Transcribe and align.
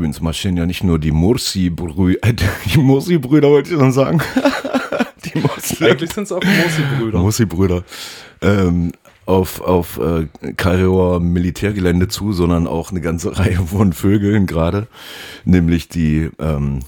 übrigens 0.00 0.22
marschieren 0.22 0.56
ja 0.56 0.64
nicht 0.64 0.82
nur 0.82 0.98
die 0.98 1.12
Mursi-Brüder, 1.12 2.26
äh, 2.26 2.34
die 2.74 2.78
Mursi-Brüder 2.78 3.50
wollte 3.50 3.74
ich 3.74 3.78
schon 3.78 3.92
sagen. 3.92 4.22
die 5.24 5.38
Mursi. 5.38 5.84
Eigentlich 5.84 6.10
sind 6.10 6.24
es 6.24 6.32
auch 6.32 6.42
Mursi-Brüder. 6.42 7.18
Mursi-Brüder. 7.18 7.84
Ähm, 8.40 8.92
auf, 9.26 9.60
auf 9.60 9.98
äh, 9.98 10.26
Kairoer 10.54 11.20
Militärgelände 11.20 12.08
zu, 12.08 12.32
sondern 12.32 12.66
auch 12.66 12.90
eine 12.90 13.02
ganze 13.02 13.38
Reihe 13.38 13.58
von 13.66 13.92
Vögeln 13.92 14.46
gerade. 14.46 14.88
Nämlich 15.44 15.88
die, 15.88 16.30
ähm, 16.38 16.80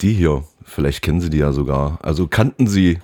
die 0.00 0.14
hier. 0.14 0.44
Vielleicht 0.64 1.02
kennen 1.02 1.20
Sie 1.20 1.28
die 1.28 1.38
ja 1.38 1.52
sogar. 1.52 1.98
Also 2.02 2.28
kannten 2.28 2.66
Sie, 2.66 2.98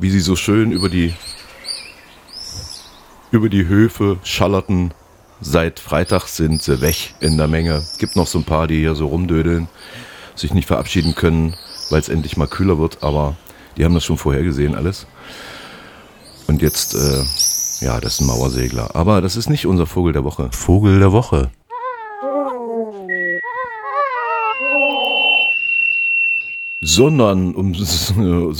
wie 0.00 0.10
sie 0.10 0.18
so 0.18 0.34
schön 0.34 0.72
über 0.72 0.88
die 0.88 1.14
über 3.30 3.48
die 3.48 3.66
Höfe 3.66 4.18
schallerten. 4.24 4.92
Seit 5.44 5.80
Freitag 5.80 6.28
sind 6.28 6.62
sie 6.62 6.80
weg 6.80 7.14
in 7.18 7.36
der 7.36 7.48
Menge. 7.48 7.82
Gibt 7.98 8.14
noch 8.14 8.28
so 8.28 8.38
ein 8.38 8.44
paar, 8.44 8.68
die 8.68 8.78
hier 8.78 8.94
so 8.94 9.08
rumdödeln, 9.08 9.68
sich 10.36 10.54
nicht 10.54 10.68
verabschieden 10.68 11.16
können, 11.16 11.56
weil 11.90 11.98
es 11.98 12.08
endlich 12.08 12.36
mal 12.36 12.46
kühler 12.46 12.78
wird, 12.78 13.02
aber 13.02 13.36
die 13.76 13.84
haben 13.84 13.92
das 13.92 14.04
schon 14.04 14.18
vorher 14.18 14.44
gesehen 14.44 14.76
alles. 14.76 15.06
Und 16.46 16.62
jetzt, 16.62 16.94
äh, 16.94 17.24
ja, 17.84 18.00
das 18.00 18.14
ist 18.14 18.20
ein 18.20 18.28
Mauersegler. 18.28 18.94
Aber 18.94 19.20
das 19.20 19.34
ist 19.34 19.50
nicht 19.50 19.66
unser 19.66 19.86
Vogel 19.86 20.12
der 20.12 20.22
Woche. 20.22 20.48
Vogel 20.52 21.00
der 21.00 21.10
Woche. 21.10 21.50
sondern 26.84 27.54
um, 27.54 27.72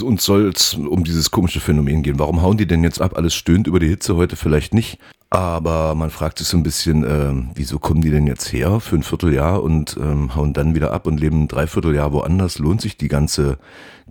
uns 0.01 0.23
soll 0.23 0.47
es 0.47 0.73
um 0.75 1.03
dieses 1.03 1.29
komische 1.29 1.59
Phänomen 1.59 2.03
gehen. 2.03 2.19
Warum 2.19 2.41
hauen 2.41 2.57
die 2.57 2.65
denn 2.65 2.83
jetzt 2.83 3.01
ab? 3.01 3.17
Alles 3.17 3.35
stöhnt 3.35 3.67
über 3.67 3.79
die 3.79 3.89
Hitze 3.89 4.15
heute 4.15 4.37
vielleicht 4.37 4.73
nicht. 4.73 4.97
Aber 5.33 5.95
man 5.95 6.11
fragt 6.11 6.37
sich 6.37 6.47
so 6.47 6.57
ein 6.57 6.61
bisschen, 6.61 7.03
äh, 7.03 7.33
wieso 7.55 7.79
kommen 7.79 8.01
die 8.01 8.11
denn 8.11 8.27
jetzt 8.27 8.53
her 8.53 8.79
für 8.79 8.95
ein 8.95 9.01
Vierteljahr 9.01 9.63
und 9.63 9.97
ähm, 9.99 10.35
hauen 10.35 10.53
dann 10.53 10.75
wieder 10.75 10.93
ab 10.93 11.07
und 11.07 11.19
leben 11.19 11.41
ein 11.41 11.47
Dreivierteljahr 11.47 12.13
woanders? 12.13 12.59
Lohnt 12.59 12.81
sich 12.81 12.97
die 12.97 13.07
ganze 13.07 13.57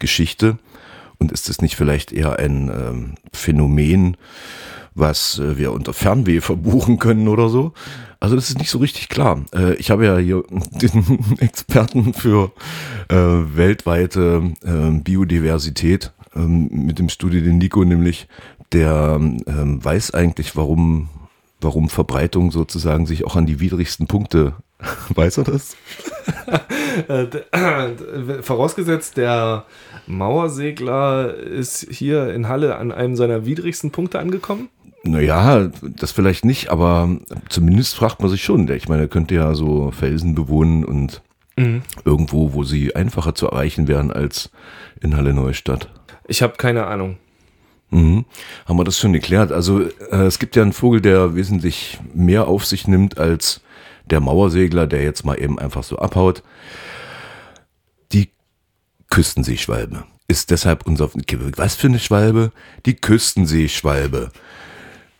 Geschichte? 0.00 0.58
Und 1.18 1.30
ist 1.30 1.48
es 1.48 1.62
nicht 1.62 1.76
vielleicht 1.76 2.10
eher 2.10 2.40
ein 2.40 2.68
ähm, 2.68 3.14
Phänomen, 3.32 4.16
was 4.96 5.38
äh, 5.38 5.56
wir 5.56 5.70
unter 5.70 5.92
Fernweh 5.92 6.40
verbuchen 6.40 6.98
können 6.98 7.28
oder 7.28 7.48
so? 7.48 7.72
Also 8.18 8.34
das 8.34 8.50
ist 8.50 8.58
nicht 8.58 8.70
so 8.70 8.78
richtig 8.78 9.08
klar. 9.08 9.44
Äh, 9.54 9.74
ich 9.74 9.92
habe 9.92 10.04
ja 10.04 10.18
hier 10.18 10.42
den 10.72 11.38
Experten 11.38 12.14
für 12.14 12.50
äh, 13.08 13.14
weltweite 13.14 14.54
äh, 14.64 14.90
Biodiversität 14.98 16.10
ähm, 16.34 16.68
mit 16.72 16.98
dem 16.98 17.08
Studio, 17.08 17.40
den 17.42 17.58
Nico 17.58 17.84
nämlich, 17.84 18.26
der 18.72 19.18
ähm, 19.20 19.84
weiß 19.84 20.14
eigentlich, 20.14 20.56
warum, 20.56 21.08
warum 21.60 21.88
Verbreitung 21.88 22.50
sozusagen 22.50 23.06
sich 23.06 23.24
auch 23.24 23.36
an 23.36 23.46
die 23.46 23.60
widrigsten 23.60 24.06
Punkte, 24.06 24.54
weiß 25.14 25.38
er 25.38 25.44
das? 25.44 25.76
Vorausgesetzt, 28.42 29.16
der 29.16 29.64
Mauersegler 30.06 31.34
ist 31.34 31.86
hier 31.90 32.32
in 32.34 32.48
Halle 32.48 32.76
an 32.76 32.92
einem 32.92 33.16
seiner 33.16 33.46
widrigsten 33.46 33.90
Punkte 33.90 34.18
angekommen? 34.18 34.68
Naja, 35.04 35.70
das 35.82 36.12
vielleicht 36.12 36.44
nicht, 36.44 36.70
aber 36.70 37.08
zumindest 37.48 37.96
fragt 37.96 38.20
man 38.20 38.30
sich 38.30 38.44
schon. 38.44 38.68
Ich 38.70 38.88
meine, 38.88 39.02
er 39.02 39.08
könnte 39.08 39.34
ja 39.34 39.54
so 39.54 39.90
Felsen 39.90 40.34
bewohnen 40.34 40.84
und 40.84 41.22
mhm. 41.56 41.82
irgendwo, 42.04 42.52
wo 42.52 42.62
sie 42.62 42.94
einfacher 42.94 43.34
zu 43.34 43.46
erreichen 43.48 43.88
wären 43.88 44.12
als 44.12 44.50
in 45.00 45.16
Halle 45.16 45.32
Neustadt. 45.32 45.88
Ich 46.28 46.42
habe 46.42 46.54
keine 46.56 46.86
Ahnung. 46.86 47.16
Mhm. 47.92 48.24
Haben 48.66 48.78
wir 48.78 48.84
das 48.84 48.98
schon 48.98 49.12
geklärt? 49.12 49.52
Also 49.52 49.82
äh, 49.82 50.24
es 50.24 50.38
gibt 50.38 50.56
ja 50.56 50.62
einen 50.62 50.72
Vogel, 50.72 51.02
der 51.02 51.34
wesentlich 51.34 52.00
mehr 52.14 52.48
auf 52.48 52.64
sich 52.64 52.88
nimmt 52.88 53.18
als 53.18 53.60
der 54.06 54.20
Mauersegler, 54.20 54.86
der 54.86 55.02
jetzt 55.02 55.24
mal 55.24 55.40
eben 55.40 55.58
einfach 55.58 55.84
so 55.84 55.98
abhaut. 55.98 56.42
Die 58.12 58.30
Küstenseeschwalbe 59.10 60.04
ist 60.26 60.50
deshalb 60.50 60.86
unser, 60.86 61.10
was 61.56 61.74
für 61.74 61.88
eine 61.88 61.98
Schwalbe? 61.98 62.52
Die 62.86 62.94
Küstenseeschwalbe. 62.94 64.30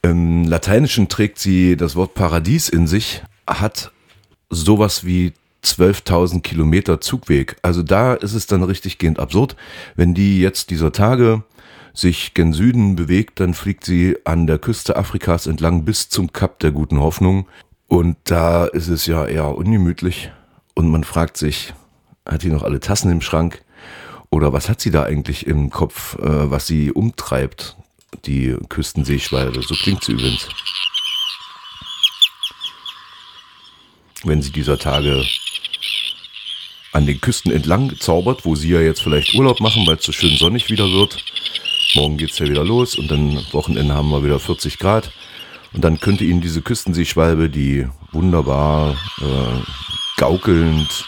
Im 0.01 0.45
Lateinischen 0.45 1.09
trägt 1.09 1.39
sie 1.39 1.77
das 1.77 1.95
Wort 1.95 2.15
Paradies 2.15 2.71
in 2.71 2.87
sich, 2.87 3.23
hat 3.47 3.93
sowas 4.49 5.05
wie 5.05 5.35
12.000 5.63 6.41
Kilometer 6.41 7.03
Zugweg. 7.03 7.57
Also 7.61 7.83
da 7.83 8.15
ist 8.15 8.33
es 8.33 8.47
dann 8.47 8.63
richtig 8.63 8.97
gehend 8.97 9.19
absurd. 9.19 9.57
Wenn 9.95 10.15
die 10.15 10.41
jetzt 10.41 10.71
dieser 10.71 10.93
Tage 10.93 11.45
sich 11.95 12.35
gen 12.35 12.53
Süden 12.53 12.97
bewegt, 12.97 13.41
dann 13.41 13.55
fliegt 13.55 13.85
sie 13.85 14.17
an 14.25 14.47
der 14.47 14.59
Küste 14.59 14.97
Afrikas 14.97 15.47
entlang 15.47 15.85
bis 15.85 16.09
zum 16.09 16.33
Kap 16.33 16.59
der 16.61 16.71
guten 16.71 17.01
Hoffnung. 17.01 17.47
Und 17.89 18.17
da 18.25 18.65
ist 18.65 18.89
es 18.89 19.07
ja 19.07 19.27
eher 19.27 19.55
ungemütlich. 19.57 20.31
Und 20.75 20.89
man 20.89 21.05
fragt 21.05 21.37
sich, 21.37 21.75
hat 22.27 22.43
die 22.43 22.51
noch 22.51 22.63
alle 22.63 22.81
Tassen 22.81 23.11
im 23.11 23.21
Schrank? 23.21 23.63
Oder 24.31 24.53
was 24.53 24.69
hat 24.69 24.81
sie 24.81 24.91
da 24.91 25.03
eigentlich 25.03 25.47
im 25.47 25.69
Kopf, 25.69 26.17
äh, 26.19 26.51
was 26.51 26.67
sie 26.67 26.91
umtreibt? 26.91 27.77
die 28.25 28.57
Küstenseeschwalbe. 28.69 29.63
So 29.63 29.75
klingt 29.75 30.05
sie 30.05 30.13
übrigens. 30.13 30.49
Wenn 34.25 34.43
sie 34.43 34.53
dieser 34.53 34.79
Tage 34.79 35.25
an 36.93 37.07
den 37.07 37.21
Küsten 37.21 37.51
entlang 37.51 37.99
zaubert, 37.99 38.45
wo 38.45 38.55
sie 38.55 38.71
ja 38.71 38.81
jetzt 38.81 39.03
vielleicht 39.03 39.35
Urlaub 39.35 39.61
machen, 39.61 39.87
weil 39.87 39.97
es 39.97 40.05
so 40.05 40.13
schön 40.13 40.37
sonnig 40.37 40.69
wieder 40.71 40.89
wird. 40.91 41.25
Morgen 41.95 42.17
geht 42.17 42.31
es 42.31 42.39
ja 42.39 42.49
wieder 42.49 42.65
los 42.65 42.97
und 42.97 43.11
dann 43.11 43.45
Wochenende 43.53 43.95
haben 43.95 44.11
wir 44.11 44.25
wieder 44.25 44.39
40 44.39 44.79
Grad. 44.79 45.11
Und 45.73 45.85
dann 45.85 46.01
könnte 46.01 46.25
Ihnen 46.25 46.41
diese 46.41 46.63
Küstenseeschwalbe, 46.63 47.49
die 47.49 47.87
wunderbar 48.13 48.97
äh, 49.21 50.21
gaukelnd 50.21 51.05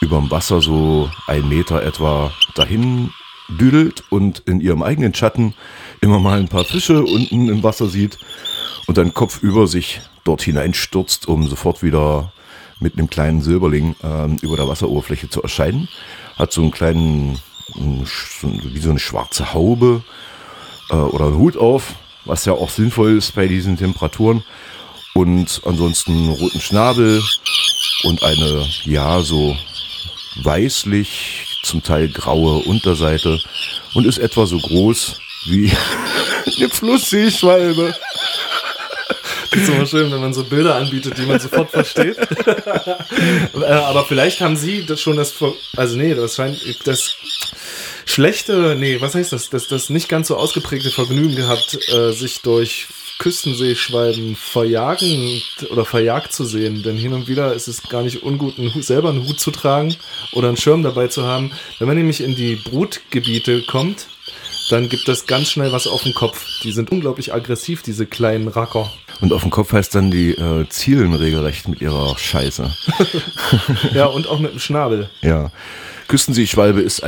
überm 0.00 0.30
Wasser 0.30 0.60
so 0.60 1.10
ein 1.26 1.48
Meter 1.48 1.82
etwa 1.82 2.32
dahin 2.54 3.10
düdelt 3.48 4.04
und 4.10 4.40
in 4.40 4.60
ihrem 4.60 4.82
eigenen 4.82 5.14
Schatten 5.14 5.54
immer 6.00 6.18
mal 6.18 6.38
ein 6.38 6.48
paar 6.48 6.64
Fische 6.64 7.02
unten 7.02 7.48
im 7.48 7.62
Wasser 7.62 7.88
sieht 7.88 8.18
und 8.86 8.98
dann 8.98 9.14
kopfüber 9.14 9.66
sich 9.66 10.00
dort 10.24 10.42
hineinstürzt, 10.42 11.28
um 11.28 11.46
sofort 11.48 11.82
wieder 11.82 12.32
mit 12.80 12.98
einem 12.98 13.08
kleinen 13.08 13.40
Silberling 13.40 13.94
äh, 14.02 14.44
über 14.44 14.56
der 14.56 14.68
Wasseroberfläche 14.68 15.30
zu 15.30 15.42
erscheinen. 15.42 15.88
Hat 16.36 16.52
so 16.52 16.62
einen 16.62 16.72
kleinen, 16.72 17.38
wie 17.76 18.80
so 18.80 18.90
eine 18.90 18.98
schwarze 18.98 19.52
Haube 19.52 20.02
äh, 20.90 20.94
oder 20.94 21.26
einen 21.26 21.38
Hut 21.38 21.56
auf, 21.56 21.94
was 22.24 22.44
ja 22.44 22.52
auch 22.52 22.70
sinnvoll 22.70 23.16
ist 23.16 23.34
bei 23.34 23.46
diesen 23.46 23.76
Temperaturen. 23.76 24.44
Und 25.14 25.62
ansonsten 25.64 26.12
einen 26.12 26.34
roten 26.34 26.60
Schnabel 26.60 27.22
und 28.04 28.22
eine, 28.22 28.66
ja, 28.84 29.22
so 29.22 29.56
weißlich, 30.42 31.46
zum 31.62 31.82
Teil 31.82 32.08
graue 32.08 32.62
Unterseite 32.64 33.40
und 33.94 34.06
ist 34.06 34.18
etwa 34.18 34.46
so 34.46 34.58
groß 34.58 35.18
wie 35.46 35.72
eine 36.58 36.68
Flussseeschwalbe. 36.68 37.94
Das 39.50 39.62
ist 39.62 39.68
immer 39.68 39.86
schön, 39.86 40.12
wenn 40.12 40.20
man 40.20 40.34
so 40.34 40.44
Bilder 40.44 40.74
anbietet, 40.74 41.16
die 41.18 41.26
man 41.26 41.40
sofort 41.40 41.70
versteht. 41.70 42.16
Äh, 43.56 43.72
aber 43.72 44.04
vielleicht 44.04 44.40
haben 44.42 44.56
Sie 44.56 44.84
das 44.84 45.00
schon 45.00 45.16
das, 45.16 45.34
also 45.74 45.96
nee, 45.96 46.14
das 46.14 46.36
scheint 46.36 46.58
das 46.84 47.16
schlechte, 48.06 48.76
nee, 48.78 49.00
was 49.00 49.14
heißt 49.14 49.32
das, 49.32 49.50
das, 49.50 49.68
das 49.68 49.90
nicht 49.90 50.08
ganz 50.08 50.28
so 50.28 50.36
ausgeprägte 50.36 50.90
Vergnügen 50.90 51.36
gehabt, 51.36 51.78
äh, 51.92 52.12
sich 52.12 52.40
durch 52.40 52.86
Küstenseeschwalben 53.18 54.36
verjagen 54.36 55.42
oder 55.70 55.84
verjagt 55.84 56.32
zu 56.32 56.44
sehen. 56.44 56.82
Denn 56.82 56.96
hin 56.96 57.12
und 57.12 57.28
wieder 57.28 57.54
ist 57.54 57.68
es 57.68 57.82
gar 57.82 58.02
nicht 58.02 58.22
ungut, 58.22 58.58
einen, 58.58 58.82
selber 58.82 59.10
einen 59.10 59.26
Hut 59.26 59.40
zu 59.40 59.50
tragen 59.50 59.96
oder 60.32 60.48
einen 60.48 60.56
Schirm 60.56 60.82
dabei 60.82 61.08
zu 61.08 61.24
haben. 61.24 61.52
Wenn 61.78 61.88
man 61.88 61.96
nämlich 61.96 62.22
in 62.22 62.34
die 62.34 62.56
Brutgebiete 62.56 63.62
kommt, 63.62 64.06
dann 64.70 64.88
gibt 64.88 65.08
es 65.08 65.26
ganz 65.26 65.50
schnell 65.50 65.72
was 65.72 65.86
auf 65.86 66.02
dem 66.02 66.12
Kopf. 66.12 66.44
Die 66.62 66.72
sind 66.72 66.90
unglaublich 66.90 67.32
aggressiv, 67.32 67.82
diese 67.82 68.06
kleinen 68.06 68.48
Racker. 68.48 68.92
Und 69.20 69.32
auf 69.32 69.42
dem 69.42 69.50
Kopf 69.50 69.72
heißt 69.72 69.94
dann, 69.94 70.10
die 70.10 70.32
äh, 70.32 70.68
zielen 70.68 71.14
regelrecht 71.14 71.68
mit 71.68 71.80
ihrer 71.80 72.18
Scheiße. 72.18 72.74
ja, 73.94 74.06
und 74.06 74.28
auch 74.28 74.40
mit 74.40 74.52
dem 74.52 74.58
Schnabel. 74.58 75.08
Ja. 75.22 75.50
Küstenseeschwalbe 76.08 76.80
ist 76.80 77.02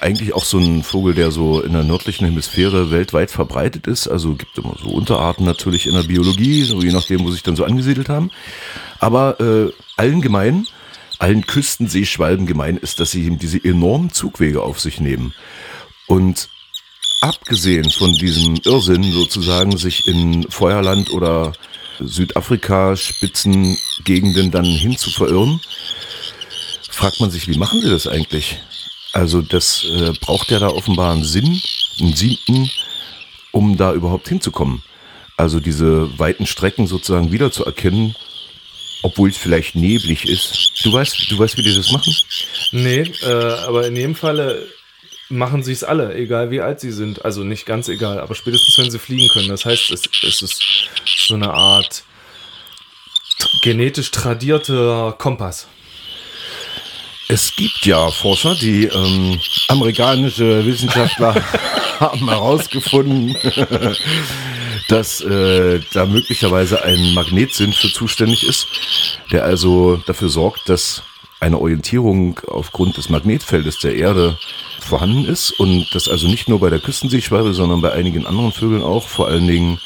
eigentlich 0.00 0.34
auch 0.34 0.44
so 0.44 0.58
ein 0.58 0.82
Vogel, 0.82 1.14
der 1.14 1.30
so 1.30 1.60
in 1.60 1.72
der 1.72 1.82
nördlichen 1.82 2.26
Hemisphäre 2.26 2.90
weltweit 2.90 3.30
verbreitet 3.30 3.86
ist. 3.86 4.08
Also 4.08 4.34
gibt 4.34 4.56
immer 4.58 4.76
so 4.82 4.90
Unterarten 4.90 5.44
natürlich 5.44 5.86
in 5.86 5.94
der 5.94 6.02
Biologie, 6.02 6.62
so 6.62 6.80
je 6.80 6.92
nachdem, 6.92 7.24
wo 7.24 7.30
sich 7.30 7.42
dann 7.42 7.56
so 7.56 7.64
angesiedelt 7.64 8.08
haben. 8.08 8.30
Aber 8.98 9.40
äh, 9.40 9.72
allen 9.96 10.20
gemein, 10.20 10.66
allen 11.18 11.46
Küstenseeschwalben 11.46 12.46
gemein 12.46 12.76
ist, 12.76 13.00
dass 13.00 13.10
sie 13.12 13.24
eben 13.24 13.38
diese 13.38 13.62
enormen 13.62 14.10
Zugwege 14.10 14.62
auf 14.62 14.80
sich 14.80 15.00
nehmen. 15.00 15.34
Und 16.06 16.48
abgesehen 17.20 17.90
von 17.90 18.12
diesem 18.14 18.56
Irrsinn 18.64 19.04
sozusagen, 19.12 19.76
sich 19.76 20.06
in 20.06 20.46
Feuerland 20.50 21.10
oder 21.10 21.52
Südafrika 22.00 22.96
Spitzengegenden 22.96 24.50
dann 24.50 24.64
hin 24.64 24.96
zu 24.96 25.10
verirren, 25.10 25.60
fragt 26.92 27.20
man 27.20 27.30
sich, 27.30 27.48
wie 27.48 27.58
machen 27.58 27.80
sie 27.80 27.90
das 27.90 28.06
eigentlich? 28.06 28.58
Also 29.12 29.42
das 29.42 29.84
äh, 29.84 30.12
braucht 30.20 30.50
ja 30.50 30.58
da 30.58 30.68
offenbar 30.68 31.12
einen 31.12 31.24
Sinn, 31.24 31.60
einen 32.00 32.14
siebten, 32.14 32.70
um 33.50 33.76
da 33.76 33.92
überhaupt 33.92 34.28
hinzukommen. 34.28 34.82
Also 35.36 35.60
diese 35.60 36.18
weiten 36.18 36.46
Strecken 36.46 36.86
sozusagen 36.86 37.32
wiederzuerkennen, 37.32 38.14
obwohl 39.02 39.30
es 39.30 39.36
vielleicht 39.36 39.74
neblig 39.74 40.26
ist. 40.26 40.72
Du 40.84 40.92
weißt, 40.92 41.30
du 41.30 41.38
weißt, 41.38 41.56
wie 41.56 41.62
die 41.62 41.74
das 41.74 41.90
machen? 41.90 42.14
Nee, 42.70 43.10
äh, 43.22 43.54
aber 43.66 43.86
in 43.86 43.96
jedem 43.96 44.14
Falle 44.14 44.66
machen 45.28 45.62
sie 45.62 45.72
es 45.72 45.82
alle, 45.82 46.14
egal 46.14 46.50
wie 46.50 46.60
alt 46.60 46.80
sie 46.80 46.92
sind. 46.92 47.24
Also 47.24 47.42
nicht 47.42 47.66
ganz 47.66 47.88
egal, 47.88 48.20
aber 48.20 48.34
spätestens 48.34 48.78
wenn 48.78 48.90
sie 48.90 48.98
fliegen 48.98 49.28
können. 49.28 49.48
Das 49.48 49.64
heißt, 49.64 49.90
es, 49.90 50.02
es 50.22 50.42
ist 50.42 50.62
so 51.26 51.34
eine 51.34 51.52
Art 51.52 52.04
genetisch 53.62 54.10
tradierter 54.10 55.14
Kompass. 55.18 55.66
Es 57.32 57.56
gibt 57.56 57.86
ja 57.86 58.10
Forscher, 58.10 58.54
die 58.54 58.84
ähm, 58.84 59.40
amerikanische 59.68 60.66
Wissenschaftler 60.66 61.34
haben 61.98 62.28
herausgefunden, 62.28 63.34
dass 64.88 65.22
äh, 65.22 65.80
da 65.94 66.04
möglicherweise 66.04 66.84
ein 66.84 67.14
Magnetsinn 67.14 67.72
für 67.72 67.90
zuständig 67.90 68.46
ist, 68.46 68.66
der 69.30 69.44
also 69.44 69.96
dafür 70.06 70.28
sorgt, 70.28 70.68
dass 70.68 71.04
eine 71.40 71.58
Orientierung 71.58 72.38
aufgrund 72.48 72.98
des 72.98 73.08
Magnetfeldes 73.08 73.78
der 73.78 73.94
Erde 73.94 74.36
vorhanden 74.80 75.24
ist 75.24 75.52
und 75.52 75.86
das 75.94 76.08
also 76.08 76.28
nicht 76.28 76.50
nur 76.50 76.60
bei 76.60 76.68
der 76.68 76.80
Küstenseeschwalbe, 76.80 77.54
sondern 77.54 77.80
bei 77.80 77.92
einigen 77.92 78.26
anderen 78.26 78.52
Vögeln 78.52 78.82
auch, 78.82 79.08
vor 79.08 79.28
allen 79.28 79.46
Dingen 79.46 79.80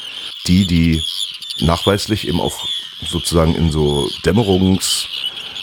die, 0.47 0.67
die 0.67 1.01
nachweislich 1.61 2.27
eben 2.27 2.41
auch 2.41 2.67
sozusagen 3.05 3.55
in 3.55 3.71
so 3.71 4.09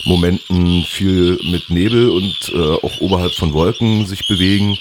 Dämmerungsmomenten 0.04 0.84
viel 0.84 1.38
mit 1.50 1.70
Nebel 1.70 2.10
und 2.10 2.52
äh, 2.54 2.86
auch 2.86 3.00
oberhalb 3.00 3.32
von 3.34 3.52
Wolken 3.52 4.06
sich 4.06 4.26
bewegen, 4.28 4.78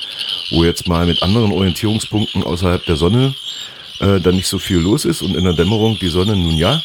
wo 0.51 0.63
jetzt 0.63 0.87
mal 0.87 1.05
mit 1.05 1.21
anderen 1.23 1.51
Orientierungspunkten 1.51 2.43
außerhalb 2.43 2.85
der 2.85 2.95
Sonne 2.95 3.33
äh, 3.99 4.19
dann 4.19 4.35
nicht 4.35 4.47
so 4.47 4.59
viel 4.59 4.77
los 4.77 5.05
ist 5.05 5.21
und 5.21 5.35
in 5.35 5.43
der 5.43 5.53
Dämmerung 5.53 5.97
die 5.99 6.09
Sonne 6.09 6.35
nun 6.35 6.57
ja. 6.57 6.81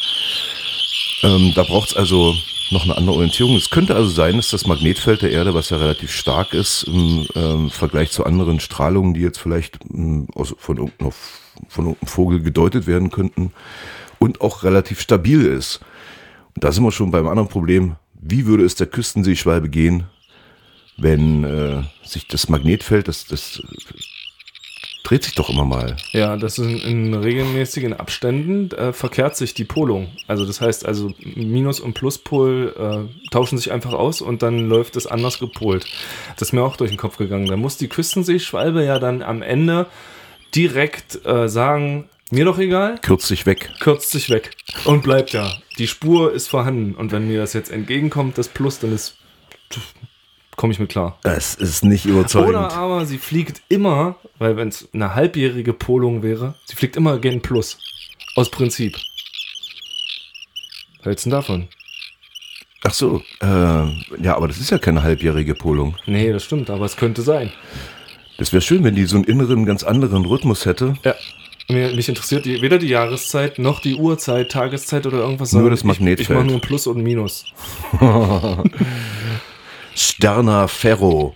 Ähm, 1.23 1.53
da 1.55 1.65
braucht 1.65 1.91
es 1.91 1.97
also 1.97 2.35
noch 2.71 2.85
eine 2.85 2.97
andere 2.97 3.17
Orientierung. 3.17 3.57
Es 3.57 3.71
könnte 3.71 3.95
also 3.95 4.11
sein, 4.11 4.37
dass 4.37 4.51
das 4.51 4.67
Magnetfeld 4.67 5.23
der 5.23 5.33
Erde, 5.33 5.55
was 5.55 5.71
ja 5.71 5.79
relativ 5.79 6.13
stark 6.13 6.53
ist 6.53 6.85
im 6.85 7.27
ähm, 7.35 7.71
Vergleich 7.71 8.11
zu 8.11 8.25
anderen 8.25 8.61
Strahlungen, 8.61 9.15
die 9.15 9.21
jetzt 9.21 9.39
vielleicht 9.39 9.79
ähm, 9.93 10.29
aus, 10.35 10.55
von, 10.59 10.77
irgendeiner, 10.77 11.13
von 11.69 11.87
irgendeinem 11.87 12.09
Vogel 12.09 12.41
gedeutet 12.41 12.87
werden 12.87 13.11
könnten, 13.11 13.53
und 14.21 14.41
auch 14.41 14.65
relativ 14.65 15.01
stabil 15.01 15.45
ist. 15.45 15.81
Und 16.55 16.65
da 16.65 16.73
sind 16.73 16.83
wir 16.83 16.91
schon 16.91 17.13
beim 17.13 17.29
anderen 17.29 17.49
Problem. 17.49 17.95
Wie 18.21 18.47
würde 18.47 18.65
es 18.65 18.75
der 18.75 18.87
Küstenseeschwalbe 18.87 19.69
gehen, 19.69 20.05
wenn 20.97 21.45
äh, 21.45 21.83
sich 22.05 22.27
das 22.27 22.49
Magnetfeld, 22.49 23.09
das, 23.09 23.27
das 23.27 23.63
dreht 25.09 25.25
sich 25.25 25.35
doch 25.35 25.49
immer 25.49 25.65
mal. 25.65 25.97
Ja, 26.13 26.37
das 26.37 26.59
ist 26.59 26.67
in, 26.67 26.79
in 26.81 27.15
regelmäßigen 27.15 27.95
Abständen 27.95 28.71
äh, 28.73 28.93
verkehrt 28.93 29.37
sich 29.37 29.55
die 29.55 29.65
Polung. 29.65 30.09
Also 30.27 30.45
das 30.45 30.61
heißt, 30.61 30.85
also 30.85 31.13
Minus- 31.35 31.81
und 31.81 31.95
Pluspol 31.95 32.75
äh, 32.77 33.31
tauschen 33.31 33.57
sich 33.57 33.73
einfach 33.73 33.95
aus 33.95 34.21
und 34.21 34.43
dann 34.43 34.69
läuft 34.69 34.97
es 34.97 35.07
anders 35.07 35.39
gepolt. 35.39 35.87
Das 36.37 36.49
ist 36.49 36.53
mir 36.53 36.63
auch 36.63 36.77
durch 36.77 36.91
den 36.91 36.99
Kopf 36.99 37.17
gegangen. 37.17 37.47
Da 37.47 37.57
muss 37.57 37.79
die 37.79 37.89
Küstenseeschwalbe 37.89 38.85
ja 38.85 38.99
dann 38.99 39.23
am 39.23 39.41
Ende 39.41 39.87
direkt 40.55 41.25
äh, 41.25 41.49
sagen, 41.49 42.11
mir 42.31 42.45
doch 42.45 42.59
egal. 42.59 42.99
Kürzt 43.01 43.29
sich 43.29 43.47
weg. 43.47 43.71
Kürzt 43.81 44.11
sich 44.11 44.29
weg. 44.29 44.51
Und 44.85 45.03
bleibt 45.03 45.33
ja. 45.33 45.53
Die 45.79 45.87
Spur 45.87 46.33
ist 46.33 46.49
vorhanden. 46.49 46.95
Und 46.95 47.13
wenn 47.13 47.29
mir 47.29 47.39
das 47.39 47.53
jetzt 47.53 47.71
entgegenkommt, 47.71 48.39
das 48.39 48.49
Plus, 48.49 48.79
dann 48.79 48.93
ist 48.93 49.17
komme 50.59 50.73
ich 50.73 50.79
mit 50.81 50.91
klar. 50.91 51.19
Es 51.23 51.55
ist 51.55 51.85
nicht 51.85 52.05
überzeugend. 52.05 52.51
Oder 52.51 52.73
aber 52.73 53.07
sie 53.07 53.17
fliegt 53.17 53.63
immer, 53.69 54.17
weil 54.39 54.57
wenn 54.57 54.69
es 54.69 54.89
eine 54.93 55.15
halbjährige 55.15 55.73
Polung 55.73 56.23
wäre, 56.23 56.57
sie 56.67 56.75
fliegt 56.75 56.97
immer 56.97 57.19
gen 57.19 57.41
Plus. 57.41 57.79
Aus 58.35 58.51
Prinzip. 58.51 58.99
Was 60.99 61.07
hältst 61.07 61.27
du 61.27 61.31
davon? 61.31 61.69
Ach 62.85 62.93
so, 62.93 63.23
äh, 63.41 63.47
ja, 63.47 64.37
aber 64.37 64.49
das 64.49 64.59
ist 64.59 64.71
ja 64.71 64.79
keine 64.79 65.03
halbjährige 65.03 65.55
Polung. 65.55 65.97
Nee, 66.07 66.33
das 66.33 66.45
stimmt, 66.45 66.71
aber 66.71 66.85
es 66.85 66.97
könnte 66.97 67.23
sein. 67.23 67.53
Das 68.37 68.53
wäre 68.53 68.61
schön, 68.61 68.85
wenn 68.85 68.95
die 68.95 69.05
so 69.05 69.17
einen 69.17 69.25
inneren, 69.25 69.65
ganz 69.65 69.83
anderen 69.83 70.25
Rhythmus 70.25 70.65
hätte. 70.65 70.95
Ja. 71.05 71.15
Mir, 71.71 71.95
mich 71.95 72.09
interessiert 72.09 72.47
die, 72.47 72.63
weder 72.63 72.79
die 72.79 72.89
Jahreszeit 72.89 73.59
noch 73.59 73.81
die 73.81 73.95
Uhrzeit, 73.95 74.51
Tageszeit 74.51 75.07
oder 75.07 75.19
irgendwas. 75.19 75.53
Nur 75.53 75.69
das 75.69 75.85
Magnetfeld. 75.85 76.21
Ich, 76.21 76.31
ich 76.31 76.35
mache 76.35 76.47
nur 76.47 76.57
ein 76.57 76.61
Plus 76.63 76.87
und 76.87 76.97
ein 76.97 77.03
Minus. 77.03 77.45
Sterna 79.95 80.67
Ferro. 80.67 81.35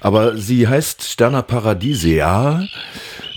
Aber 0.00 0.38
sie 0.38 0.66
heißt 0.66 1.02
Sterna 1.02 1.42
Paradisea, 1.42 2.66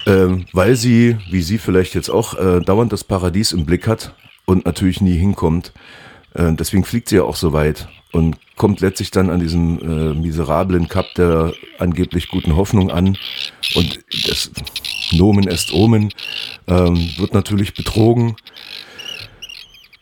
äh, 0.05 0.27
weil 0.53 0.77
sie, 0.77 1.17
wie 1.29 1.41
sie 1.41 1.57
vielleicht 1.57 1.95
jetzt 1.95 2.09
auch, 2.09 2.37
äh, 2.37 2.61
dauernd 2.61 2.93
das 2.93 3.03
Paradies 3.03 3.51
im 3.51 3.65
Blick 3.65 3.85
hat 3.85 4.13
und 4.45 4.65
natürlich 4.65 5.01
nie 5.01 5.17
hinkommt. 5.17 5.73
Äh, 6.33 6.53
deswegen 6.53 6.85
fliegt 6.85 7.09
sie 7.09 7.17
ja 7.17 7.23
auch 7.23 7.35
so 7.35 7.51
weit 7.51 7.89
und 8.11 8.37
kommt 8.55 8.79
letztlich 8.79 9.11
dann 9.11 9.29
an 9.29 9.39
diesem 9.39 9.79
äh, 9.79 10.13
miserablen 10.13 10.87
Kap 10.87 11.13
der 11.15 11.53
angeblich 11.79 12.29
guten 12.29 12.55
Hoffnung 12.55 12.89
an. 12.89 13.17
Und 13.75 13.99
das 14.27 14.51
Nomen 15.13 15.47
est 15.47 15.73
Omen 15.73 16.13
ähm, 16.67 17.09
wird 17.17 17.33
natürlich 17.33 17.73
betrogen 17.73 18.35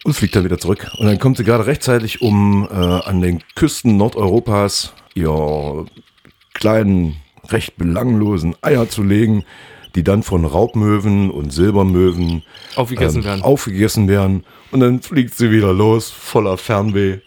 und 0.03 0.13
fliegt 0.13 0.35
dann 0.35 0.43
wieder 0.43 0.59
zurück. 0.59 0.89
Und 0.97 1.05
dann 1.05 1.19
kommt 1.19 1.37
sie 1.37 1.43
gerade 1.43 1.65
rechtzeitig, 1.65 2.21
um 2.21 2.67
äh, 2.69 2.73
an 2.73 3.21
den 3.21 3.43
Küsten 3.55 3.97
Nordeuropas 3.97 4.93
ihr 5.13 5.85
kleinen, 6.53 7.17
recht 7.49 7.77
belanglosen 7.77 8.55
Eier 8.61 8.89
zu 8.89 9.03
legen, 9.03 9.43
die 9.95 10.03
dann 10.03 10.23
von 10.23 10.45
Raubmöwen 10.45 11.31
und 11.31 11.51
Silbermöwen 11.51 12.43
aufgegessen, 12.75 13.19
ähm, 13.19 13.25
werden. 13.25 13.41
aufgegessen 13.41 14.07
werden. 14.07 14.45
Und 14.71 14.81
dann 14.81 15.01
fliegt 15.01 15.35
sie 15.35 15.51
wieder 15.51 15.73
los, 15.73 16.09
voller 16.11 16.57
Fernweh. 16.57 17.19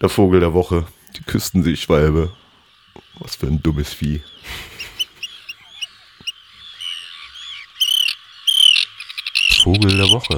Der 0.00 0.08
Vogel 0.08 0.40
der 0.40 0.52
Woche, 0.52 0.84
die 1.16 1.22
Küstenseeschwalbe. 1.22 2.32
Was 3.20 3.36
für 3.36 3.46
ein 3.46 3.62
dummes 3.62 3.92
Vieh. 3.92 4.20
Vogel 9.72 9.96
der 9.96 10.10
Woche. 10.10 10.36